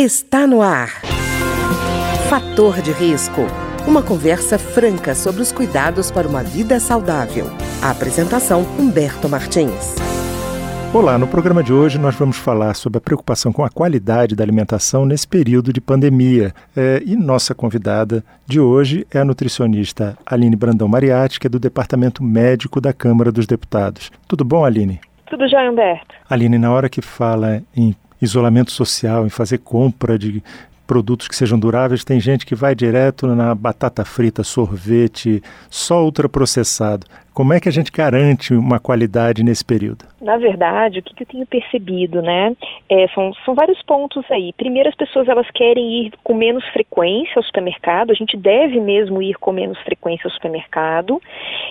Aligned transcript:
Está 0.00 0.46
no 0.46 0.62
ar. 0.62 0.90
Fator 2.30 2.80
de 2.80 2.92
risco. 2.92 3.40
Uma 3.84 4.00
conversa 4.00 4.56
franca 4.56 5.12
sobre 5.12 5.42
os 5.42 5.50
cuidados 5.50 6.08
para 6.08 6.28
uma 6.28 6.40
vida 6.40 6.78
saudável. 6.78 7.46
A 7.82 7.90
apresentação 7.90 8.62
Humberto 8.78 9.28
Martins. 9.28 9.96
Olá, 10.94 11.18
no 11.18 11.26
programa 11.26 11.64
de 11.64 11.72
hoje 11.72 11.98
nós 11.98 12.14
vamos 12.14 12.36
falar 12.36 12.74
sobre 12.74 12.98
a 12.98 13.00
preocupação 13.00 13.52
com 13.52 13.64
a 13.64 13.68
qualidade 13.68 14.36
da 14.36 14.44
alimentação 14.44 15.04
nesse 15.04 15.26
período 15.26 15.72
de 15.72 15.80
pandemia. 15.80 16.54
É, 16.76 17.02
e 17.04 17.16
nossa 17.16 17.52
convidada 17.52 18.22
de 18.46 18.60
hoje 18.60 19.04
é 19.12 19.18
a 19.18 19.24
nutricionista 19.24 20.16
Aline 20.24 20.54
Brandão 20.54 20.86
Mariatti, 20.86 21.40
que 21.40 21.48
é 21.48 21.50
do 21.50 21.58
Departamento 21.58 22.22
Médico 22.22 22.80
da 22.80 22.92
Câmara 22.92 23.32
dos 23.32 23.48
Deputados. 23.48 24.12
Tudo 24.28 24.44
bom, 24.44 24.64
Aline? 24.64 25.00
Tudo 25.28 25.48
já, 25.48 25.68
Humberto. 25.68 26.14
Aline, 26.30 26.56
na 26.56 26.70
hora 26.70 26.88
que 26.88 27.02
fala 27.02 27.60
em 27.76 27.96
isolamento 28.20 28.70
social, 28.70 29.26
em 29.26 29.30
fazer 29.30 29.58
compra 29.58 30.18
de 30.18 30.42
produtos 30.88 31.28
que 31.28 31.36
sejam 31.36 31.58
duráveis, 31.58 32.02
tem 32.02 32.18
gente 32.18 32.46
que 32.46 32.54
vai 32.54 32.74
direto 32.74 33.26
na 33.26 33.54
batata 33.54 34.06
frita, 34.06 34.42
sorvete, 34.42 35.42
só 35.68 36.02
ultraprocessado. 36.02 37.06
Como 37.34 37.52
é 37.52 37.60
que 37.60 37.68
a 37.68 37.72
gente 37.72 37.92
garante 37.92 38.54
uma 38.54 38.80
qualidade 38.80 39.44
nesse 39.44 39.62
período? 39.62 40.06
Na 40.20 40.38
verdade, 40.38 40.98
o 40.98 41.02
que, 41.02 41.22
eu 41.22 41.26
tenho 41.26 41.46
percebido, 41.46 42.22
né? 42.22 42.56
É, 42.88 43.06
são, 43.08 43.32
são 43.44 43.54
vários 43.54 43.80
pontos 43.82 44.24
aí. 44.30 44.52
Primeiro, 44.54 44.88
as 44.88 44.96
pessoas 44.96 45.28
elas 45.28 45.48
querem 45.50 46.06
ir 46.06 46.12
com 46.24 46.34
menos 46.34 46.64
frequência 46.72 47.34
ao 47.36 47.44
supermercado. 47.44 48.10
A 48.10 48.14
gente 48.14 48.36
deve 48.36 48.80
mesmo 48.80 49.22
ir 49.22 49.34
com 49.34 49.52
menos 49.52 49.78
frequência 49.82 50.26
ao 50.26 50.32
supermercado. 50.32 51.20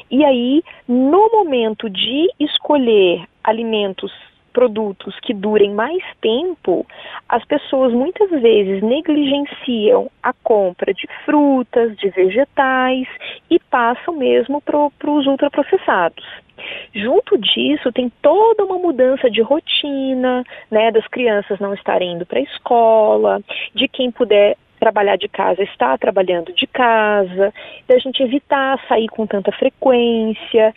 E 0.10 0.24
aí, 0.24 0.64
no 0.88 1.30
momento 1.32 1.90
de 1.90 2.30
escolher 2.40 3.24
alimentos 3.44 4.12
produtos 4.58 5.14
que 5.20 5.36
durem 5.36 5.72
mais 5.72 6.04
tempo, 6.20 6.84
as 7.30 7.46
pessoas 7.46 7.94
muitas 7.94 8.28
vezes 8.42 8.82
negligenciam 8.82 10.10
a 10.24 10.34
compra 10.34 10.92
de 10.96 11.08
frutas, 11.24 11.96
de 11.98 12.10
vegetais 12.10 13.08
e 13.52 13.60
passam 13.60 14.16
mesmo 14.16 14.60
para 14.60 14.80
os 14.80 15.28
ultraprocessados. 15.28 16.26
Junto 16.92 17.38
disso, 17.38 17.92
tem 17.92 18.12
toda 18.20 18.66
uma 18.66 18.80
mudança 18.80 19.30
de 19.30 19.44
rotina, 19.44 20.44
né, 20.72 20.90
das 20.90 21.06
crianças 21.06 21.60
não 21.60 21.76
estarem 21.76 22.14
indo 22.14 22.26
para 22.26 22.40
a 22.40 22.42
escola, 22.42 23.40
de 23.76 23.88
quem 23.88 24.10
puder 24.10 24.58
trabalhar 24.80 25.18
de 25.18 25.28
casa 25.28 25.62
está 25.62 25.96
trabalhando 26.00 26.52
de 26.54 26.66
casa, 26.66 27.54
da 27.88 28.00
gente 28.00 28.24
evitar 28.24 28.84
sair 28.88 29.08
com 29.08 29.28
tanta 29.28 29.52
frequência 29.52 30.74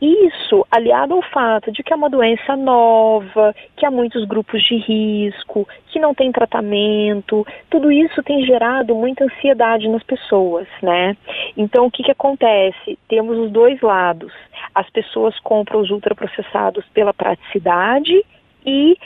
isso, 0.00 0.66
aliado 0.70 1.14
ao 1.14 1.22
fato 1.22 1.70
de 1.70 1.82
que 1.82 1.92
é 1.92 1.96
uma 1.96 2.08
doença 2.08 2.56
nova, 2.56 3.54
que 3.76 3.84
há 3.84 3.90
muitos 3.90 4.24
grupos 4.24 4.62
de 4.62 4.76
risco, 4.76 5.68
que 5.88 6.00
não 6.00 6.14
tem 6.14 6.32
tratamento, 6.32 7.46
tudo 7.68 7.92
isso 7.92 8.22
tem 8.22 8.44
gerado 8.44 8.94
muita 8.94 9.24
ansiedade 9.24 9.88
nas 9.88 10.02
pessoas, 10.02 10.66
né? 10.82 11.16
Então, 11.56 11.86
o 11.86 11.90
que, 11.90 12.02
que 12.02 12.10
acontece? 12.10 12.98
Temos 13.08 13.36
os 13.36 13.50
dois 13.50 13.80
lados. 13.82 14.32
As 14.74 14.88
pessoas 14.90 15.38
compram 15.40 15.80
os 15.80 15.90
ultraprocessados 15.90 16.84
pela 16.94 17.12
praticidade 17.12 18.24
e 18.64 18.96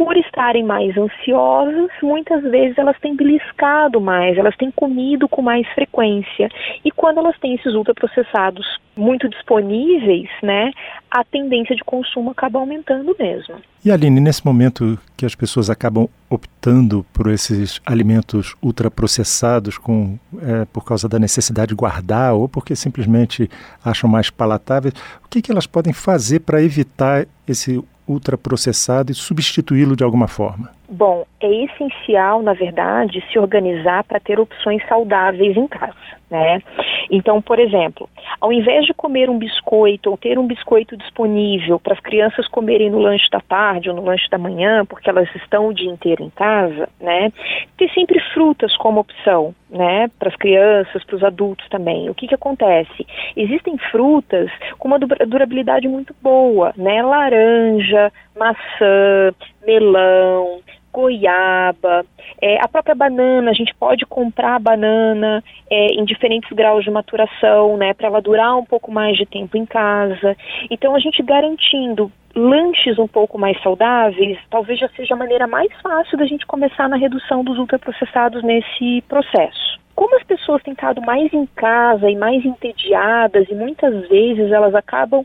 por 0.00 0.16
estarem 0.16 0.64
mais 0.64 0.96
ansiosas, 0.96 1.90
muitas 2.02 2.42
vezes 2.44 2.78
elas 2.78 2.98
têm 3.00 3.14
beliscado 3.14 4.00
mais, 4.00 4.38
elas 4.38 4.56
têm 4.56 4.70
comido 4.70 5.28
com 5.28 5.42
mais 5.42 5.68
frequência. 5.74 6.48
E 6.82 6.90
quando 6.90 7.18
elas 7.18 7.38
têm 7.38 7.54
esses 7.54 7.74
ultraprocessados 7.74 8.80
muito 8.96 9.28
disponíveis, 9.28 10.30
né, 10.42 10.70
a 11.10 11.22
tendência 11.22 11.76
de 11.76 11.84
consumo 11.84 12.30
acaba 12.30 12.58
aumentando 12.58 13.14
mesmo. 13.18 13.56
E 13.84 13.90
Aline, 13.90 14.20
nesse 14.20 14.44
momento 14.44 14.98
que 15.18 15.26
as 15.26 15.34
pessoas 15.34 15.68
acabam 15.68 16.08
optando 16.30 17.04
por 17.12 17.30
esses 17.30 17.78
alimentos 17.84 18.56
ultraprocessados 18.62 19.76
com, 19.76 20.18
é, 20.40 20.64
por 20.72 20.82
causa 20.82 21.10
da 21.10 21.18
necessidade 21.18 21.68
de 21.68 21.74
guardar 21.74 22.32
ou 22.32 22.48
porque 22.48 22.74
simplesmente 22.74 23.50
acham 23.84 24.08
mais 24.08 24.30
palatáveis, 24.30 24.94
o 25.22 25.28
que, 25.28 25.42
que 25.42 25.52
elas 25.52 25.66
podem 25.66 25.92
fazer 25.92 26.40
para 26.40 26.62
evitar 26.62 27.26
esse 27.46 27.82
ultraprocessado 28.10 29.12
e 29.12 29.14
substituí-lo 29.14 29.96
de 29.96 30.04
alguma 30.04 30.28
forma? 30.28 30.70
Bom, 30.92 31.24
é 31.40 31.48
essencial, 31.66 32.42
na 32.42 32.52
verdade, 32.52 33.24
se 33.30 33.38
organizar 33.38 34.02
para 34.02 34.18
ter 34.18 34.40
opções 34.40 34.84
saudáveis 34.88 35.56
em 35.56 35.68
casa, 35.68 35.94
né? 36.28 36.60
Então, 37.08 37.40
por 37.40 37.60
exemplo, 37.60 38.08
ao 38.40 38.52
invés 38.52 38.84
de 38.86 38.92
comer 38.92 39.30
um 39.30 39.38
biscoito 39.38 40.10
ou 40.10 40.16
ter 40.16 40.36
um 40.36 40.48
biscoito 40.48 40.96
disponível 40.96 41.78
para 41.78 41.94
as 41.94 42.00
crianças 42.00 42.48
comerem 42.48 42.90
no 42.90 42.98
lanche 42.98 43.30
da 43.30 43.40
tarde 43.40 43.88
ou 43.88 43.94
no 43.94 44.04
lanche 44.04 44.28
da 44.30 44.36
manhã, 44.36 44.84
porque 44.84 45.08
elas 45.08 45.32
estão 45.36 45.68
o 45.68 45.72
dia 45.72 45.88
inteiro 45.88 46.24
em 46.24 46.30
casa, 46.30 46.88
né? 47.00 47.32
Ter 47.78 47.88
sempre 47.90 48.18
frutas 48.34 48.76
como 48.76 48.98
opção, 48.98 49.54
né? 49.70 50.08
Para 50.18 50.28
as 50.28 50.36
crianças, 50.36 51.04
para 51.04 51.14
os 51.14 51.22
adultos 51.22 51.68
também. 51.68 52.10
O 52.10 52.14
que 52.16 52.26
que 52.26 52.34
acontece? 52.34 53.06
Existem 53.36 53.78
frutas 53.92 54.50
com 54.76 54.88
uma 54.88 54.98
durabilidade 54.98 55.86
muito 55.86 56.12
boa, 56.20 56.72
né? 56.76 57.00
Laranja, 57.00 58.12
maçã, 58.36 59.32
melão, 59.64 60.60
goiaba, 60.92 62.04
é, 62.40 62.62
a 62.62 62.68
própria 62.68 62.94
banana, 62.94 63.50
a 63.50 63.54
gente 63.54 63.74
pode 63.74 64.04
comprar 64.06 64.56
a 64.56 64.58
banana 64.58 65.42
é, 65.70 65.86
em 65.94 66.04
diferentes 66.04 66.50
graus 66.52 66.84
de 66.84 66.90
maturação, 66.90 67.76
né, 67.76 67.94
para 67.94 68.08
ela 68.08 68.20
durar 68.20 68.56
um 68.56 68.64
pouco 68.64 68.90
mais 68.90 69.16
de 69.16 69.26
tempo 69.26 69.56
em 69.56 69.66
casa. 69.66 70.36
Então, 70.70 70.94
a 70.94 70.98
gente 70.98 71.22
garantindo 71.22 72.10
lanches 72.34 72.98
um 72.98 73.08
pouco 73.08 73.38
mais 73.38 73.60
saudáveis, 73.62 74.38
talvez 74.48 74.78
já 74.78 74.88
seja 74.90 75.14
a 75.14 75.18
maneira 75.18 75.46
mais 75.46 75.70
fácil 75.82 76.16
da 76.16 76.26
gente 76.26 76.46
começar 76.46 76.88
na 76.88 76.96
redução 76.96 77.42
dos 77.42 77.58
ultraprocessados 77.58 78.42
nesse 78.42 79.02
processo 79.08 79.79
como 80.00 80.16
as 80.16 80.22
pessoas 80.22 80.62
têm 80.62 80.72
estado 80.72 81.02
mais 81.02 81.30
em 81.30 81.44
casa 81.44 82.08
e 82.08 82.16
mais 82.16 82.42
entediadas 82.42 83.46
e 83.50 83.54
muitas 83.54 84.08
vezes 84.08 84.50
elas 84.50 84.74
acabam 84.74 85.22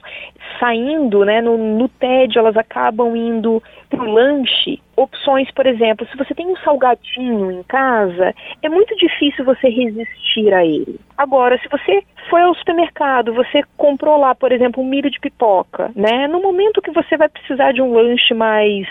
saindo, 0.59 1.23
né, 1.23 1.39
no, 1.39 1.57
no 1.57 1.87
tédio, 1.87 2.39
elas 2.39 2.57
acabam 2.57 3.15
indo 3.15 3.63
para 3.89 4.03
o 4.03 4.11
lanche, 4.11 4.81
opções, 4.95 5.49
por 5.51 5.65
exemplo, 5.65 6.07
se 6.07 6.17
você 6.17 6.33
tem 6.33 6.47
um 6.47 6.57
salgadinho 6.57 7.51
em 7.51 7.63
casa, 7.63 8.33
é 8.61 8.69
muito 8.69 8.95
difícil 8.95 9.45
você 9.45 9.69
resistir 9.69 10.53
a 10.53 10.65
ele. 10.65 10.99
Agora, 11.17 11.57
se 11.59 11.67
você 11.69 12.03
foi 12.29 12.41
ao 12.41 12.55
supermercado, 12.55 13.33
você 13.33 13.63
comprou 13.77 14.17
lá, 14.17 14.33
por 14.33 14.51
exemplo, 14.51 14.81
um 14.81 14.87
milho 14.87 15.09
de 15.09 15.19
pipoca, 15.19 15.91
né? 15.95 16.27
No 16.27 16.41
momento 16.41 16.81
que 16.81 16.91
você 16.91 17.15
vai 17.15 17.29
precisar 17.29 17.71
de 17.71 17.81
um 17.81 17.93
lanche 17.93 18.33
mais, 18.33 18.87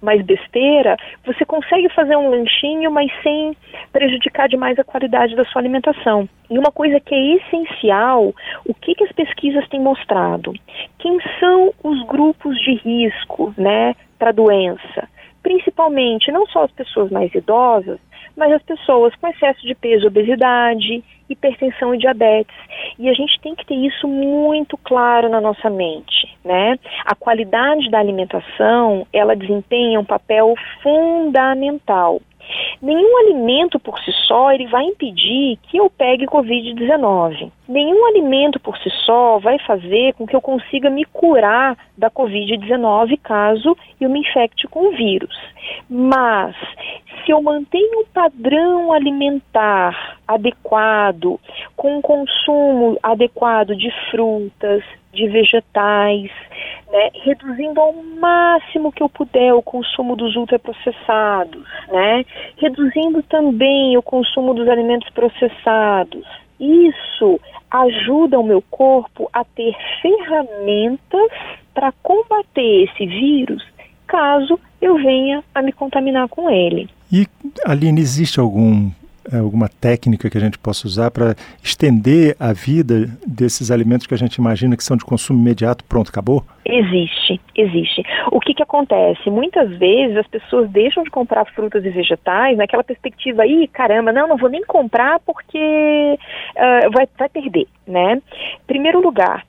mais 0.00 0.22
besteira, 0.22 0.96
você 1.24 1.44
consegue 1.44 1.88
fazer 1.90 2.16
um 2.16 2.30
lanchinho, 2.30 2.90
mas 2.90 3.10
sem 3.22 3.56
prejudicar 3.92 4.48
demais 4.48 4.78
a 4.78 4.84
qualidade 4.84 5.25
da 5.34 5.44
sua 5.46 5.60
alimentação. 5.60 6.28
E 6.50 6.58
uma 6.58 6.70
coisa 6.70 7.00
que 7.00 7.14
é 7.14 7.36
essencial, 7.36 8.34
o 8.64 8.74
que, 8.74 8.94
que 8.94 9.04
as 9.04 9.12
pesquisas 9.12 9.66
têm 9.68 9.80
mostrado? 9.80 10.52
Quem 10.98 11.18
são 11.40 11.72
os 11.82 12.06
grupos 12.06 12.56
de 12.58 12.74
risco, 12.74 13.54
né, 13.56 13.94
para 14.18 14.30
a 14.30 14.32
doença? 14.32 15.08
Principalmente, 15.42 16.30
não 16.30 16.46
só 16.46 16.64
as 16.64 16.70
pessoas 16.72 17.10
mais 17.10 17.34
idosas, 17.34 17.98
mas 18.36 18.52
as 18.52 18.62
pessoas 18.62 19.14
com 19.16 19.28
excesso 19.28 19.66
de 19.66 19.74
peso, 19.74 20.06
obesidade, 20.06 21.02
hipertensão 21.28 21.94
e 21.94 21.98
diabetes. 21.98 22.54
E 22.98 23.08
a 23.08 23.14
gente 23.14 23.40
tem 23.40 23.54
que 23.54 23.64
ter 23.64 23.74
isso 23.74 24.06
muito 24.06 24.76
claro 24.76 25.28
na 25.28 25.40
nossa 25.40 25.70
mente, 25.70 26.36
né? 26.44 26.78
A 27.04 27.14
qualidade 27.14 27.90
da 27.90 27.98
alimentação, 27.98 29.06
ela 29.12 29.34
desempenha 29.34 29.98
um 29.98 30.04
papel 30.04 30.54
fundamental. 30.82 32.20
Nenhum 32.80 33.16
alimento 33.18 33.78
por 33.78 33.98
si 34.00 34.12
só 34.26 34.52
ele 34.52 34.66
vai 34.66 34.84
impedir 34.84 35.58
que 35.62 35.78
eu 35.78 35.90
pegue 35.90 36.26
Covid-19. 36.26 37.50
Nenhum 37.68 38.06
alimento 38.06 38.60
por 38.60 38.76
si 38.78 38.90
só 39.04 39.38
vai 39.38 39.58
fazer 39.60 40.14
com 40.14 40.26
que 40.26 40.36
eu 40.36 40.40
consiga 40.40 40.90
me 40.90 41.04
curar 41.04 41.76
da 41.96 42.10
Covid-19 42.10 43.18
caso 43.22 43.76
eu 44.00 44.10
me 44.10 44.20
infecte 44.20 44.66
com 44.68 44.88
o 44.88 44.92
vírus. 44.92 45.34
Mas 45.88 46.54
se 47.24 47.32
eu 47.32 47.42
mantenho 47.42 48.00
um 48.00 48.04
padrão 48.04 48.92
alimentar 48.92 50.18
adequado, 50.28 51.40
com 51.76 51.98
um 51.98 52.02
consumo 52.02 52.98
adequado 53.02 53.74
de 53.74 53.90
frutas, 54.10 54.84
de 55.16 55.26
vegetais, 55.26 56.30
né, 56.92 57.10
reduzindo 57.24 57.80
ao 57.80 57.92
máximo 57.92 58.92
que 58.92 59.02
eu 59.02 59.08
puder 59.08 59.52
o 59.54 59.62
consumo 59.62 60.14
dos 60.14 60.36
ultraprocessados, 60.36 61.66
né, 61.88 62.24
reduzindo 62.58 63.22
também 63.24 63.96
o 63.96 64.02
consumo 64.02 64.54
dos 64.54 64.68
alimentos 64.68 65.08
processados. 65.10 66.24
Isso 66.60 67.40
ajuda 67.70 68.38
o 68.38 68.44
meu 68.44 68.62
corpo 68.70 69.28
a 69.32 69.44
ter 69.44 69.74
ferramentas 70.00 71.30
para 71.74 71.92
combater 72.02 72.84
esse 72.84 73.06
vírus 73.06 73.62
caso 74.06 74.58
eu 74.80 74.96
venha 74.96 75.42
a 75.54 75.60
me 75.60 75.72
contaminar 75.72 76.28
com 76.28 76.48
ele. 76.48 76.88
E, 77.12 77.26
Aline, 77.64 78.00
existe 78.00 78.40
algum 78.40 78.90
alguma 79.32 79.68
técnica 79.68 80.28
que 80.30 80.38
a 80.38 80.40
gente 80.40 80.58
possa 80.58 80.86
usar 80.86 81.10
para 81.10 81.34
estender 81.62 82.36
a 82.38 82.52
vida 82.52 83.08
desses 83.26 83.70
alimentos 83.70 84.06
que 84.06 84.14
a 84.14 84.18
gente 84.18 84.36
imagina 84.36 84.76
que 84.76 84.84
são 84.84 84.96
de 84.96 85.04
consumo 85.04 85.40
imediato, 85.40 85.84
pronto, 85.84 86.10
acabou? 86.10 86.44
Existe, 86.64 87.40
existe. 87.54 88.02
O 88.32 88.40
que, 88.40 88.54
que 88.54 88.62
acontece? 88.62 89.30
Muitas 89.30 89.70
vezes 89.78 90.16
as 90.16 90.26
pessoas 90.26 90.68
deixam 90.70 91.02
de 91.04 91.10
comprar 91.10 91.44
frutas 91.46 91.84
e 91.84 91.90
vegetais 91.90 92.56
naquela 92.56 92.84
perspectiva 92.84 93.42
aí, 93.42 93.68
caramba, 93.68 94.12
não, 94.12 94.28
não 94.28 94.36
vou 94.36 94.48
nem 94.48 94.64
comprar 94.64 95.20
porque 95.20 95.58
uh, 95.58 96.90
vai, 96.92 97.08
vai 97.18 97.28
perder, 97.28 97.66
né? 97.86 98.20
Primeiro 98.66 99.00
lugar, 99.00 99.44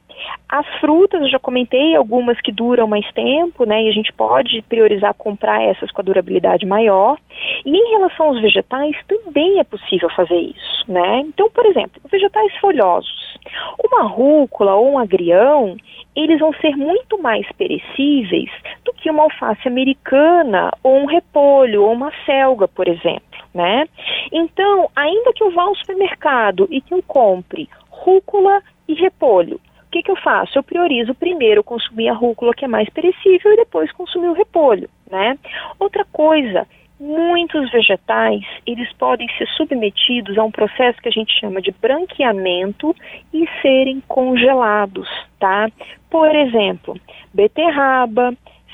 as 0.49 0.65
frutas, 0.79 1.21
eu 1.21 1.29
já 1.29 1.39
comentei, 1.39 1.95
algumas 1.95 2.39
que 2.41 2.51
duram 2.51 2.87
mais 2.87 3.05
tempo, 3.11 3.65
né? 3.65 3.83
E 3.83 3.89
a 3.89 3.91
gente 3.91 4.13
pode 4.13 4.61
priorizar 4.63 5.13
comprar 5.13 5.61
essas 5.61 5.91
com 5.91 6.01
a 6.01 6.03
durabilidade 6.03 6.65
maior. 6.65 7.17
E 7.65 7.75
em 7.75 7.91
relação 7.91 8.27
aos 8.27 8.41
vegetais, 8.41 8.95
também 9.07 9.59
é 9.59 9.63
possível 9.63 10.09
fazer 10.09 10.39
isso, 10.39 10.85
né? 10.91 11.19
Então, 11.21 11.49
por 11.49 11.65
exemplo, 11.65 12.01
vegetais 12.09 12.55
folhosos. 12.57 13.37
Uma 13.83 14.03
rúcula 14.03 14.75
ou 14.75 14.91
um 14.91 14.99
agrião, 14.99 15.75
eles 16.15 16.39
vão 16.39 16.53
ser 16.53 16.75
muito 16.75 17.21
mais 17.21 17.45
perecíveis 17.53 18.49
do 18.83 18.93
que 18.93 19.09
uma 19.09 19.23
alface 19.23 19.67
americana 19.67 20.71
ou 20.81 20.95
um 20.97 21.05
repolho 21.05 21.83
ou 21.83 21.91
uma 21.91 22.11
selga, 22.25 22.67
por 22.67 22.87
exemplo, 22.87 23.21
né? 23.53 23.85
Então, 24.31 24.89
ainda 24.95 25.33
que 25.33 25.43
eu 25.43 25.51
vá 25.51 25.63
ao 25.63 25.75
supermercado 25.75 26.67
e 26.71 26.81
que 26.81 26.93
eu 26.93 27.03
compre 27.05 27.69
rúcula 27.89 28.61
e 28.87 28.93
repolho, 28.93 29.59
o 29.87 29.89
que, 29.89 30.03
que 30.03 30.11
eu 30.11 30.17
faço? 30.17 30.57
Eu 30.57 30.63
priorizo 30.63 31.15
primeiro 31.15 31.63
consumir 31.63 32.09
a 32.09 32.13
rúcula, 32.13 32.53
que 32.53 32.65
é 32.65 32.67
mais 32.67 32.89
perecível, 32.89 33.53
e 33.53 33.57
depois 33.57 33.91
consumir 33.93 34.27
o 34.27 34.33
repolho, 34.33 34.89
né? 35.09 35.37
Outra 35.79 36.03
coisa, 36.11 36.67
muitos 36.99 37.71
vegetais, 37.71 38.43
eles 38.65 38.91
podem 38.93 39.27
ser 39.37 39.47
submetidos 39.55 40.37
a 40.37 40.43
um 40.43 40.51
processo 40.51 41.01
que 41.01 41.07
a 41.07 41.11
gente 41.11 41.39
chama 41.39 41.61
de 41.61 41.71
branqueamento 41.71 42.93
e 43.33 43.47
serem 43.61 44.03
congelados, 44.07 45.07
tá? 45.39 45.69
Por 46.09 46.35
exemplo, 46.35 46.99
beterraba, 47.33 48.33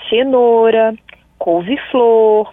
cenoura, 0.10 0.96
couve-flor, 1.38 2.52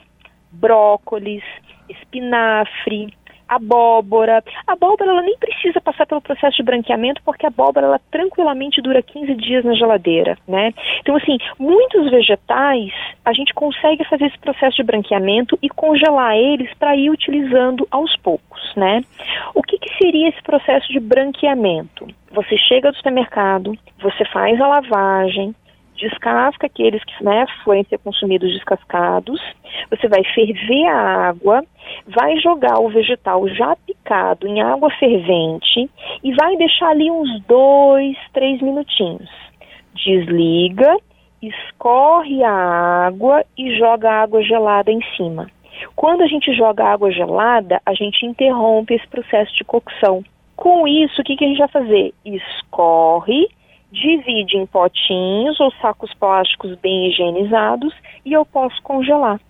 brócolis, 0.53 1.45
espinafre, 1.89 3.09
abóbora. 3.57 4.43
A 4.67 4.73
abóbora 4.73 5.11
ela 5.11 5.23
nem 5.23 5.37
precisa 5.37 5.81
passar 5.81 6.07
pelo 6.07 6.21
processo 6.21 6.57
de 6.57 6.63
branqueamento 6.63 7.21
porque 7.25 7.47
a 7.47 7.49
abóbora 7.49 7.87
ela 7.87 8.01
tranquilamente 8.11 8.81
dura 8.81 9.03
15 9.03 9.35
dias 9.35 9.65
na 9.65 9.75
geladeira, 9.75 10.39
né? 10.47 10.73
Então 11.01 11.17
assim, 11.17 11.39
muitos 11.59 12.11
vegetais 12.11 12.93
a 13.25 13.33
gente 13.33 13.53
consegue 13.55 14.05
fazer 14.05 14.27
esse 14.27 14.39
processo 14.39 14.77
de 14.77 14.83
branqueamento 14.83 15.59
e 15.63 15.69
congelar 15.69 16.37
eles 16.37 16.73
para 16.75 16.97
ir 16.97 17.11
utilizando 17.11 17.87
aos 17.91 18.17
poucos, 18.17 18.61
né? 18.77 19.03
O 19.55 19.63
que, 19.63 19.79
que 19.79 19.97
seria 19.99 20.29
esse 20.29 20.43
processo 20.43 20.89
de 20.93 21.01
branqueamento? 21.01 22.07
Você 22.33 22.57
chega 22.57 22.93
do 22.93 22.97
supermercado, 22.97 23.77
você 24.01 24.25
faz 24.27 24.61
a 24.61 24.67
lavagem, 24.67 25.55
descasca 26.01 26.67
aqueles 26.67 27.03
que 27.05 27.23
né, 27.23 27.47
forem 27.63 27.85
ser 27.85 27.99
consumidos 27.99 28.53
descascados, 28.53 29.41
você 29.89 30.09
vai 30.09 30.25
ferver 30.35 30.87
a 30.87 31.29
água, 31.29 31.63
vai 32.07 32.39
jogar 32.41 32.81
o 32.81 32.89
vegetal 32.89 33.47
já 33.49 33.77
picado 33.87 34.47
em 34.47 34.61
água 34.61 34.91
fervente 34.99 35.89
e 36.25 36.35
vai 36.35 36.57
deixar 36.57 36.89
ali 36.89 37.11
uns 37.11 37.41
dois, 37.43 38.17
três 38.33 38.61
minutinhos. 38.61 39.31
Desliga, 39.95 40.97
escorre 41.43 42.43
a 42.43 43.07
água 43.07 43.45
e 43.57 43.77
joga 43.79 44.11
a 44.11 44.23
água 44.23 44.43
gelada 44.43 44.91
em 44.91 45.01
cima. 45.17 45.49
Quando 45.97 46.23
a 46.23 46.27
gente 46.27 46.53
joga 46.55 46.85
água 46.85 47.11
gelada, 47.11 47.81
a 47.87 47.95
gente 47.95 48.27
interrompe 48.27 48.95
esse 48.95 49.07
processo 49.09 49.55
de 49.55 49.65
cocção. 49.65 50.23
Com 50.57 50.87
isso, 50.87 51.21
o 51.21 51.25
que, 51.25 51.37
que 51.37 51.45
a 51.45 51.49
gente 51.49 51.59
vai 51.59 51.69
fazer? 51.69 52.13
Escorre, 52.25 53.49
divide 53.93 54.57
em 54.57 54.67
potinhos 54.67 55.59
ou 55.61 55.73
sacos 55.81 56.13
plásticos 56.15 56.77
bem 56.81 57.09
higienizados 57.09 57.95
e 58.25 58.33
eu 58.33 58.45
posso 58.45 58.81
congelar 58.83 59.41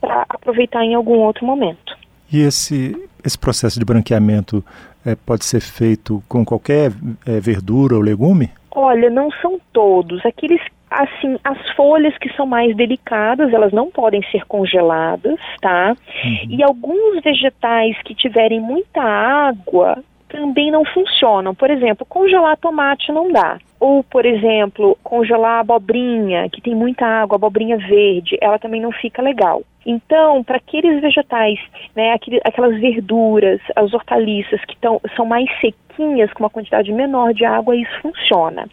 para 0.00 0.24
aproveitar 0.28 0.84
em 0.84 0.94
algum 0.94 1.18
outro 1.18 1.44
momento. 1.44 1.96
E 2.32 2.40
esse, 2.40 2.94
esse 3.24 3.38
processo 3.38 3.78
de 3.78 3.84
branqueamento 3.84 4.64
é, 5.04 5.14
pode 5.14 5.44
ser 5.44 5.60
feito 5.60 6.22
com 6.28 6.44
qualquer 6.44 6.92
é, 7.26 7.40
verdura 7.40 7.96
ou 7.96 8.02
legume? 8.02 8.50
Olha, 8.70 9.10
não 9.10 9.30
são 9.42 9.58
todos. 9.72 10.24
Aqueles 10.24 10.60
assim, 10.90 11.38
as 11.44 11.70
folhas 11.72 12.16
que 12.18 12.32
são 12.34 12.46
mais 12.46 12.74
delicadas, 12.76 13.52
elas 13.52 13.72
não 13.72 13.90
podem 13.90 14.22
ser 14.30 14.44
congeladas, 14.46 15.38
tá? 15.60 15.94
Uhum. 16.24 16.46
E 16.48 16.62
alguns 16.62 17.22
vegetais 17.22 17.96
que 18.04 18.14
tiverem 18.14 18.60
muita 18.60 19.02
água 19.02 20.02
também 20.28 20.70
não 20.70 20.84
funcionam. 20.84 21.54
Por 21.54 21.70
exemplo, 21.70 22.06
congelar 22.06 22.56
tomate 22.56 23.10
não 23.12 23.32
dá. 23.32 23.58
Ou, 23.80 24.02
por 24.02 24.26
exemplo, 24.26 24.98
congelar 25.02 25.60
abobrinha, 25.60 26.48
que 26.50 26.60
tem 26.60 26.74
muita 26.74 27.06
água, 27.06 27.36
abobrinha 27.36 27.76
verde, 27.76 28.36
ela 28.40 28.58
também 28.58 28.80
não 28.80 28.92
fica 28.92 29.22
legal. 29.22 29.62
Então, 29.86 30.44
para 30.44 30.56
aqueles 30.56 31.00
vegetais, 31.00 31.58
né, 31.94 32.14
aquelas 32.44 32.78
verduras, 32.78 33.60
as 33.74 33.94
hortaliças 33.94 34.62
que 34.66 34.76
tão, 34.76 35.00
são 35.16 35.24
mais 35.24 35.48
sequinhas, 35.60 36.32
com 36.32 36.42
uma 36.42 36.50
quantidade 36.50 36.92
menor 36.92 37.32
de 37.32 37.44
água, 37.44 37.74
isso 37.74 38.00
funciona. 38.02 38.68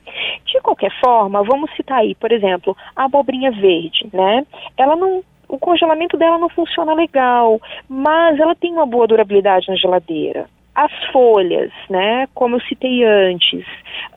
De 0.46 0.60
qualquer 0.62 0.92
forma, 1.00 1.44
vamos 1.44 1.74
citar 1.76 2.00
aí, 2.00 2.16
por 2.16 2.32
exemplo, 2.32 2.76
a 2.96 3.06
abobrinha 3.06 3.52
verde, 3.52 4.10
né? 4.12 4.46
Ela 4.78 4.96
não 4.96 5.24
o 5.48 5.60
congelamento 5.60 6.18
dela 6.18 6.40
não 6.40 6.50
funciona 6.50 6.94
legal, 6.94 7.62
mas 7.88 8.40
ela 8.40 8.56
tem 8.56 8.74
uma 8.74 8.86
boa 8.86 9.08
durabilidade 9.08 9.68
na 9.68 9.76
geladeira. 9.76 10.48
As 10.76 10.92
folhas, 11.14 11.72
né, 11.90 12.28
como 12.34 12.58
eu 12.58 12.62
citei 12.62 13.06
antes, 13.06 13.66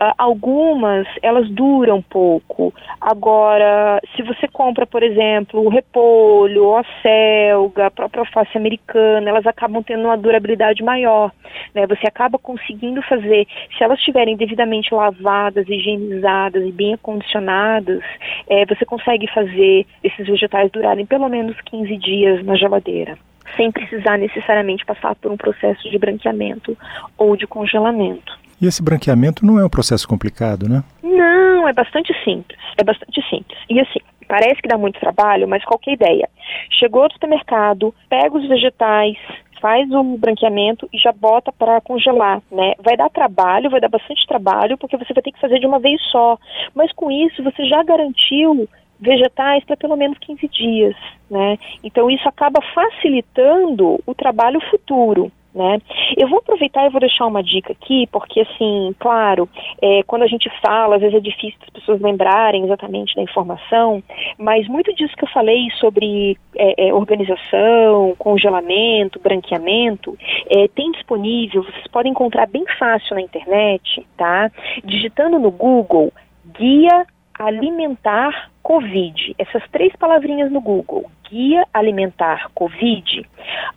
uh, 0.03 0.13
algumas 0.19 1.07
elas 1.23 1.49
duram 1.51 2.03
pouco. 2.03 2.75
Agora, 3.01 4.01
se 4.17 4.23
você 4.23 4.49
compra, 4.49 4.85
por 4.85 5.05
exemplo, 5.05 5.65
o 5.65 5.69
repolho, 5.69 6.77
a 6.77 6.85
selga, 7.01 7.87
a 7.87 7.91
própria 7.93 8.23
alface 8.23 8.59
americana, 8.59 9.31
elas 9.31 9.47
acabam 9.47 9.85
tendo 9.85 10.03
uma 10.03 10.17
durabilidade 10.17 10.83
maior. 10.83 11.31
Né? 11.73 11.87
Você 11.87 12.09
acaba 12.09 12.39
conseguindo 12.41 13.01
fazer, 13.03 13.47
se 13.77 13.85
elas 13.85 14.01
estiverem 14.01 14.37
devidamente 14.37 14.93
lavadas, 14.93 15.69
higienizadas 15.69 16.67
e 16.67 16.73
bem 16.73 16.95
acondicionadas, 16.95 18.03
é, 18.49 18.67
você 18.67 18.85
consegue 18.85 19.29
fazer 19.33 19.87
esses 20.03 20.27
vegetais 20.27 20.73
durarem 20.73 21.07
pelo 21.07 21.29
menos 21.29 21.57
15 21.61 21.97
dias 21.99 22.45
na 22.45 22.57
geladeira 22.57 23.17
sem 23.57 23.71
precisar 23.71 24.19
necessariamente 24.19 24.85
passar 24.85 25.15
por 25.15 25.31
um 25.31 25.37
processo 25.37 25.89
de 25.91 25.99
branqueamento 25.99 26.77
ou 27.17 27.37
de 27.37 27.47
congelamento. 27.47 28.39
E 28.61 28.67
esse 28.67 28.83
branqueamento 28.83 29.47
não 29.47 29.59
é 29.59 29.65
um 29.65 29.69
processo 29.69 30.09
complicado, 30.09 30.69
né? 30.69 30.83
Não, 31.03 31.69
é 31.69 31.73
bastante 31.73 32.13
simples. 32.25 32.59
É 32.77 32.83
bastante 32.83 33.21
simples. 33.29 33.59
E 33.71 33.79
assim, 33.79 34.01
parece 34.27 34.61
que 34.61 34.69
dá 34.69 34.77
muito 34.77 34.99
trabalho, 34.99 35.47
mas 35.47 35.65
qualquer 35.65 35.93
ideia. 35.93 36.29
Chegou 36.71 37.07
do 37.07 37.15
supermercado, 37.15 37.95
pega 38.09 38.37
os 38.37 38.49
vegetais, 38.49 39.17
faz 39.61 39.91
o 39.91 40.17
branqueamento 40.17 40.89
e 40.93 40.99
já 40.99 41.13
bota 41.13 41.53
para 41.53 41.81
congelar, 41.81 42.41
né? 42.51 42.75
Vai 42.83 42.97
dar 42.97 43.11
trabalho, 43.11 43.71
vai 43.71 43.81
dar 43.81 43.89
bastante 43.89 44.27
trabalho, 44.27 44.79
porque 44.79 44.97
você 44.97 45.13
vai 45.13 45.23
ter 45.23 45.33
que 45.33 45.41
fazer 45.41 45.59
de 45.59 45.67
uma 45.67 45.79
vez 45.79 46.01
só. 46.11 46.39
Mas 46.75 46.93
com 46.93 47.11
isso 47.11 47.43
você 47.43 47.65
já 47.65 47.83
garantiu 47.83 48.69
vegetais 49.01 49.65
para 49.65 49.77
pelo 49.77 49.97
menos 49.97 50.19
15 50.19 50.49
dias, 50.49 50.97
né? 51.31 51.59
Então 51.83 52.11
isso 52.11 52.29
acaba 52.29 52.61
facilitando 52.75 54.01
o 54.07 54.15
trabalho 54.15 54.61
futuro. 54.71 55.31
Né? 55.55 55.81
Eu 56.17 56.29
vou 56.29 56.39
aproveitar 56.39 56.87
e 56.87 56.91
vou 56.91 57.01
deixar 57.01 57.27
uma 57.27 57.43
dica 57.43 57.73
aqui, 57.73 58.07
porque 58.13 58.41
assim, 58.41 58.95
claro, 58.99 59.49
é, 59.83 60.03
quando 60.05 60.23
a 60.23 60.27
gente 60.27 60.49
fala, 60.61 60.97
às 60.97 61.01
vezes 61.01 61.17
é 61.17 61.21
difícil 61.21 61.59
as 61.63 61.71
pessoas 61.71 62.01
lembrarem 62.01 62.65
exatamente 62.65 63.17
da 63.17 63.23
informação, 63.23 64.01
mas 64.39 64.69
muito 64.69 64.95
disso 64.95 65.17
que 65.17 65.25
eu 65.25 65.29
falei 65.31 65.69
sobre 65.81 66.39
é, 66.55 66.89
é, 66.89 66.95
organização, 66.95 68.15
congelamento, 68.19 69.19
branqueamento, 69.19 70.17
é, 70.49 70.69
tem 70.69 70.93
disponível, 70.93 71.65
vocês 71.65 71.89
podem 71.89 72.13
encontrar 72.13 72.47
bem 72.47 72.65
fácil 72.79 73.17
na 73.17 73.23
internet, 73.23 74.07
tá? 74.17 74.53
Digitando 74.85 75.41
no 75.41 75.51
Google 75.51 76.13
guia 76.57 77.05
alimentar 77.39 78.51
Covid. 78.63 79.35
Essas 79.39 79.63
três 79.71 79.95
palavrinhas 79.97 80.51
no 80.51 80.61
Google, 80.61 81.11
Guia 81.31 81.65
Alimentar 81.73 82.51
Covid. 82.55 83.27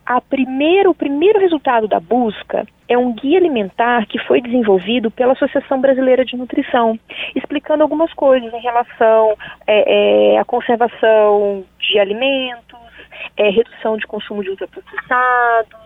A 0.04 0.20
primeiro, 0.20 0.90
o 0.90 0.94
primeiro 0.94 1.38
resultado 1.38 1.86
da 1.86 2.00
busca 2.00 2.66
é 2.88 2.98
um 2.98 3.14
guia 3.14 3.38
alimentar 3.38 4.06
que 4.06 4.18
foi 4.18 4.40
desenvolvido 4.40 5.10
pela 5.10 5.32
Associação 5.32 5.80
Brasileira 5.80 6.24
de 6.24 6.36
Nutrição, 6.36 6.98
explicando 7.34 7.82
algumas 7.82 8.12
coisas 8.12 8.52
em 8.52 8.60
relação 8.60 9.36
é, 9.66 10.34
é, 10.34 10.38
à 10.38 10.44
conservação 10.44 11.64
de 11.78 11.98
alimentos, 11.98 12.78
é, 13.36 13.48
redução 13.48 13.96
de 13.96 14.06
consumo 14.06 14.42
de 14.42 14.50
ultraprocessados, 14.50 15.80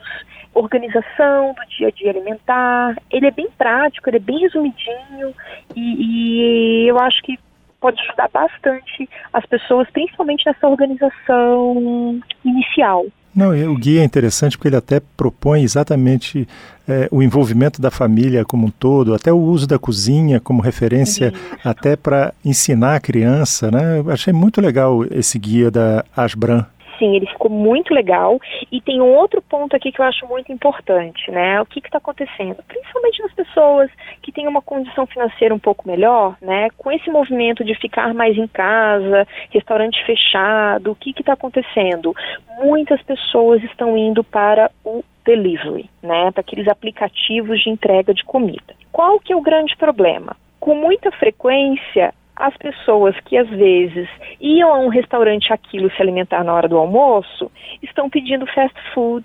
organização 0.55 1.55
do 1.55 1.77
dia 1.77 1.89
a 1.89 1.91
dia 1.91 2.11
alimentar. 2.11 2.97
Ele 3.11 3.27
é 3.27 3.31
bem 3.31 3.49
prático, 3.57 4.09
ele 4.09 4.17
é 4.17 4.21
bem 4.21 4.39
resumidinho 4.39 5.35
e, 5.77 6.85
e 6.85 6.89
eu 6.89 6.99
acho 6.99 7.23
que 7.23 7.39
pode 7.81 8.01
ajudar 8.01 8.29
bastante 8.33 9.09
as 9.33 9.45
pessoas, 9.47 9.89
principalmente 9.91 10.45
nessa 10.47 10.67
organização 10.67 12.21
inicial. 12.45 13.07
Não, 13.37 13.51
o 13.71 13.77
guia 13.77 14.01
é 14.01 14.05
interessante 14.05 14.57
porque 14.57 14.69
ele 14.69 14.77
até 14.77 14.99
propõe 15.15 15.63
exatamente 15.63 16.49
é, 16.89 17.07
o 17.11 17.23
envolvimento 17.23 17.83
da 17.83 17.91
família 17.91 18.47
como 18.47 18.67
um 18.67 18.71
todo, 18.71 19.15
até 19.15 19.31
o 19.31 19.37
uso 19.37 19.67
da 19.67 19.79
cozinha 19.79 20.41
como 20.41 20.63
referência, 20.63 21.35
Isso. 21.35 21.59
até 21.63 21.97
para 21.97 22.33
ensinar 22.43 22.95
a 22.95 23.01
criança, 23.01 23.71
né? 23.71 23.99
Eu 23.99 24.11
achei 24.11 24.33
muito 24.33 24.59
legal 24.59 25.05
esse 25.11 25.39
guia 25.39 25.71
da 25.71 26.03
Asbran 26.17 26.65
sim, 26.99 27.17
ele 27.17 27.27
ficou 27.27 27.51
muito 27.51 27.95
legal. 27.95 28.39
E 28.71 28.81
tem 28.81 29.01
um 29.01 29.15
outro 29.15 29.43
ponto 29.43 29.75
aqui 29.75 29.93
que 29.93 30.01
eu 30.01 30.05
acho 30.05 30.27
muito 30.27 30.53
importante, 30.53 31.31
né? 31.31 31.61
O 31.61 31.67
que 31.67 31.79
está 31.79 31.99
acontecendo? 31.99 32.63
Principalmente 32.67 33.23
nas 33.23 33.33
pessoas 33.33 33.91
que 34.23 34.33
têm 34.33 34.47
uma 34.47 34.63
condição 34.63 35.07
financeira 35.07 35.55
um 35.55 35.59
pouco 35.59 35.87
melhor, 35.87 36.37
né? 36.41 36.69
Com 36.77 36.91
esse 36.93 37.11
movimento 37.11 37.65
de 37.65 37.75
ficar 37.75 38.13
mais 38.15 38.37
em 38.37 38.47
casa, 38.47 39.27
restaurante 39.51 40.05
fechado, 40.05 40.93
o 40.93 40.95
que 40.95 41.11
está 41.11 41.33
acontecendo? 41.33 42.15
Muitas 42.59 43.03
pessoas 43.03 43.63
estão 43.65 43.97
indo 43.97 44.23
para 44.25 44.71
o 44.85 45.03
delivery, 45.25 45.91
né? 46.03 46.31
Para 46.31 46.41
aqueles 46.41 46.69
aplicativos 46.69 47.63
de 47.63 47.71
entrega 47.71 48.15
de 48.15 48.25
comida. 48.25 48.75
Qual 48.93 49.21
que 49.21 49.33
é 49.33 49.37
o 49.37 49.43
grande 49.43 49.77
problema? 49.77 50.37
Com 50.59 50.75
muita 50.75 51.11
frequência, 51.13 52.15
as 52.37 52.57
pessoas 52.57 53.19
que 53.25 53.37
às 53.37 53.49
vezes 53.49 54.09
iam 54.41 54.73
a 54.73 54.79
um 54.79 54.89
restaurante 54.89 55.53
aquilo 55.53 55.91
se 55.91 56.03
alimentar 56.03 56.45
na 56.45 56.53
hora 56.53 56.69
do 56.69 56.77
almoço 56.77 57.51
estão 57.83 58.11
pedindo 58.11 58.47
fast 58.47 58.77
food 58.93 59.25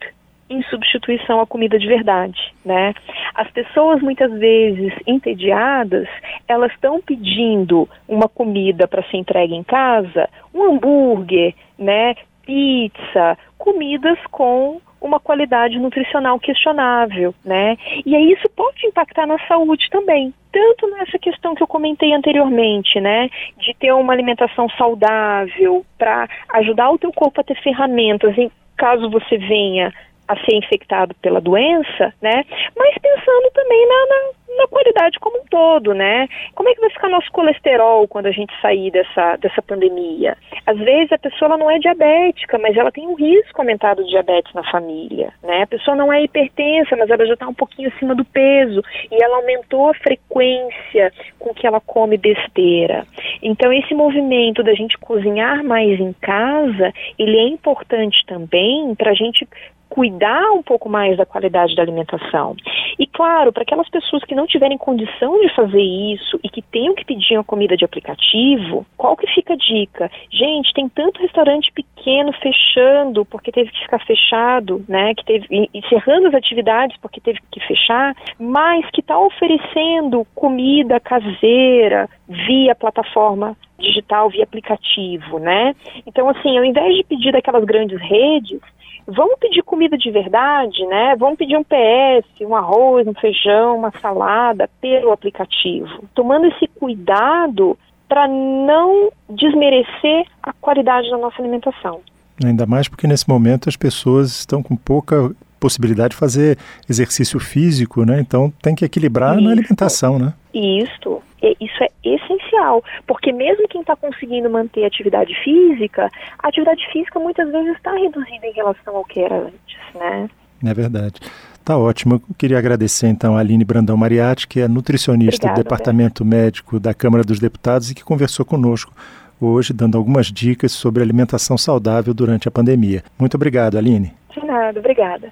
em 0.50 0.62
substituição 0.64 1.40
à 1.40 1.48
comida 1.48 1.80
de 1.80 1.88
verdade, 1.88 2.54
né? 2.66 2.94
As 3.34 3.50
pessoas 3.52 4.02
muitas 4.02 4.32
vezes 4.38 4.94
entediadas, 5.08 6.08
elas 6.48 6.72
estão 6.74 7.02
pedindo 7.02 7.88
uma 8.08 8.28
comida 8.28 8.86
para 8.88 9.04
ser 9.04 9.18
entregue 9.18 9.56
em 9.56 9.64
casa, 9.64 10.30
um 10.54 10.64
hambúrguer, 10.64 11.54
né? 11.80 12.16
Pizza, 12.46 13.38
comidas 13.58 14.18
com 14.30 14.82
uma 15.02 15.20
qualidade 15.20 15.80
nutricional 15.80 16.40
questionável, 16.40 17.34
né? 17.44 17.76
E 18.06 18.16
aí 18.16 18.32
isso 18.32 18.48
pode 18.56 18.86
impactar 18.86 19.26
na 19.26 19.38
saúde 19.48 19.90
também, 19.90 20.34
tanto 20.52 20.88
nessa 20.92 21.18
questão 21.18 21.56
que 21.56 21.64
eu 21.64 21.68
comentei 21.68 22.14
anteriormente, 22.14 23.00
né, 23.00 23.30
de 23.58 23.74
ter 23.74 23.92
uma 23.94 24.14
alimentação 24.14 24.70
saudável 24.78 25.86
para 25.98 26.30
ajudar 26.54 26.92
o 26.92 26.98
teu 26.98 27.12
corpo 27.12 27.42
a 27.42 27.44
ter 27.44 27.60
ferramentas 27.62 28.38
em 28.38 28.52
caso 28.78 29.10
você 29.10 29.38
venha 29.38 29.94
a 30.32 30.46
ser 30.46 30.56
infectado 30.56 31.14
pela 31.16 31.42
doença, 31.42 32.14
né? 32.22 32.46
Mas 32.78 32.98
pensando 32.98 33.52
também 33.54 33.86
na, 33.86 34.06
na, 34.08 34.62
na, 34.62 34.68
qualidade 34.68 35.20
como 35.20 35.40
um 35.40 35.46
todo, 35.50 35.94
né? 35.94 36.28
Como 36.56 36.70
é 36.70 36.74
que 36.74 36.80
vai 36.80 36.90
ficar 36.90 37.10
nosso 37.10 37.30
colesterol 37.32 38.08
quando 38.08 38.28
a 38.28 38.32
gente 38.32 38.54
sair 38.62 38.92
dessa, 38.92 39.36
dessa 39.36 39.62
pandemia? 39.62 40.38
Às 40.66 40.78
vezes 40.78 41.12
a 41.12 41.18
pessoa 41.18 41.58
não 41.58 41.70
é 41.70 41.80
diabética, 41.80 42.58
mas 42.58 42.78
ela 42.78 42.92
tem 42.92 43.06
um 43.06 43.16
risco 43.16 43.60
aumentado 43.60 44.04
de 44.06 44.10
diabetes 44.10 44.54
na 44.54 44.64
família, 44.72 45.34
né? 45.44 45.64
A 45.64 45.68
pessoa 45.68 45.98
não 45.98 46.14
é 46.14 46.24
hipertensa, 46.24 46.96
mas 46.96 47.10
ela 47.10 47.26
já 47.26 47.34
está 47.34 47.48
um 47.48 47.54
pouquinho 47.54 47.90
acima 47.90 48.16
do 48.16 48.24
peso 48.24 48.82
e 49.12 49.22
ela 49.22 49.38
aumentou 49.38 49.90
a 49.90 49.94
frequência 49.96 51.12
com 51.40 51.54
que 51.54 51.68
ela 51.68 51.82
come 51.82 52.16
besteira. 52.16 53.06
Então 53.44 53.74
esse 53.74 53.94
movimento 53.94 54.64
da 54.64 54.74
gente 54.74 54.98
cozinhar 54.98 55.62
mais 55.62 56.00
em 56.00 56.14
casa, 56.14 56.94
ele 57.20 57.38
é 57.38 57.48
importante 57.48 58.26
também 58.26 58.96
para 58.96 59.12
a 59.12 59.14
gente 59.14 59.46
cuidar 59.92 60.52
um 60.54 60.64
pouco 60.64 60.88
mais 60.88 61.18
da 61.18 61.26
qualidade 61.26 61.76
da 61.76 61.82
alimentação. 61.82 62.56
E 62.98 63.06
claro, 63.06 63.52
para 63.52 63.64
aquelas 63.64 63.90
pessoas 63.90 64.24
que 64.24 64.34
não 64.34 64.48
tiverem 64.48 64.78
condição 64.78 65.38
de 65.42 65.54
fazer 65.54 65.82
isso 65.82 66.40
e 66.42 66.50
que 66.50 66.62
tenham 66.62 66.96
que 66.96 67.04
pedir 67.04 67.36
uma 67.36 67.44
comida 67.44 67.76
de 67.76 67.84
aplicativo, 67.84 68.86
qual 68.96 69.18
que 69.18 69.28
fica 69.28 69.54
a 69.54 69.58
dica? 69.58 70.10
Gente, 70.32 70.74
tem 70.74 70.88
tanto 70.88 71.22
restaurante 71.22 71.72
pequeno 71.74 72.32
fechando 72.42 73.26
porque 73.26 73.52
teve 73.52 73.70
que 73.70 73.82
ficar 73.82 74.00
fechado, 74.06 74.84
né? 74.88 75.14
Que 75.14 75.26
teve 75.26 75.70
encerrando 75.74 76.28
as 76.28 76.36
atividades 76.36 76.96
porque 77.02 77.20
teve 77.20 77.40
que 77.52 77.60
fechar, 77.60 78.16
mas 78.40 78.90
que 78.92 79.02
está 79.02 79.20
oferecendo 79.20 80.26
comida 80.34 81.02
caseira 81.02 82.10
via 82.48 82.76
plataforma 82.76 83.56
digital, 83.78 84.30
via 84.30 84.44
aplicativo, 84.44 85.40
né? 85.40 85.76
Então, 86.06 86.30
assim, 86.30 86.58
ao 86.58 86.66
invés 86.66 86.96
de 86.96 87.04
pedir 87.04 87.32
daquelas 87.32 87.64
grandes 87.66 88.00
redes, 88.00 88.60
vamos 89.08 89.38
pedir 89.40 89.64
comida 89.64 89.98
de 89.98 90.10
verdade, 90.12 90.86
né? 90.88 91.16
Vamos 91.18 91.38
pedir 91.38 91.58
um 91.58 91.64
PS, 91.64 92.28
um 92.42 92.56
arroz, 92.56 93.08
um 93.08 93.14
feijão, 93.14 93.78
uma 93.78 93.92
salada 94.02 94.70
pelo 94.80 95.12
aplicativo, 95.12 96.06
tomando 96.14 96.48
esse 96.48 96.68
cuidado 96.68 97.78
para 98.08 98.28
não 98.28 99.10
desmerecer 99.30 100.26
a 100.44 100.52
qualidade 100.54 101.10
da 101.10 101.18
nossa 101.18 101.42
alimentação. 101.42 102.02
Ainda 102.44 102.66
mais 102.66 102.88
porque 102.88 103.08
nesse 103.08 103.30
momento 103.30 103.70
as 103.70 103.76
pessoas 103.76 104.32
estão 104.32 104.62
com 104.64 104.76
pouca 104.76 105.32
possibilidade 105.60 106.10
de 106.10 106.18
fazer 106.18 106.58
exercício 106.90 107.40
físico, 107.40 108.04
né? 108.04 108.20
Então 108.20 108.52
tem 108.62 108.74
que 108.74 108.84
equilibrar 108.84 109.36
Isso. 109.36 109.44
na 109.44 109.52
alimentação, 109.52 110.18
né? 110.18 110.34
Isso, 110.54 111.22
isso 111.60 111.84
é 111.84 111.88
essencial, 112.04 112.84
porque 113.08 113.32
mesmo 113.32 113.68
quem 113.70 113.82
está 113.82 113.96
conseguindo 113.96 114.50
manter 114.50 114.84
a 114.84 114.88
atividade 114.88 115.34
física, 115.44 116.10
a 116.40 116.48
atividade 116.48 116.86
física 116.92 117.20
muitas 117.20 117.50
vezes 117.52 117.76
está 117.78 117.94
reduzida 117.94 118.48
em 118.48 118.54
relação 118.54 118.96
ao 118.96 119.06
que 119.06 119.22
era 119.22 119.36
antes, 119.36 119.80
né? 119.96 120.30
É 120.64 120.74
verdade. 120.74 121.20
Tá 121.64 121.78
ótimo. 121.78 122.16
Eu 122.16 122.22
queria 122.38 122.58
agradecer 122.58 123.08
então 123.08 123.38
a 123.38 123.40
Aline 123.40 123.64
Brandão 123.64 123.96
Mariatti, 123.96 124.48
que 124.48 124.60
é 124.60 124.68
nutricionista 124.68 125.46
Obrigada, 125.46 125.62
do 125.62 125.64
Departamento 125.64 126.26
Médico 126.26 126.80
da 126.80 126.94
Câmara 126.94 127.24
dos 127.24 127.40
Deputados 127.40 127.92
e 127.92 127.96
que 127.96 128.04
conversou 128.04 128.46
conosco 128.46 128.94
hoje, 129.40 129.74
dando 129.74 129.98
algumas 129.98 130.28
dicas 130.28 130.72
sobre 130.72 131.02
alimentação 131.02 131.58
saudável 131.58 132.14
durante 132.14 132.48
a 132.48 132.52
pandemia. 132.52 133.04
Muito 133.18 133.36
obrigado, 133.36 133.78
Aline. 133.78 134.14
De 134.32 134.46
nada, 134.46 134.80
obrigada. 134.80 135.32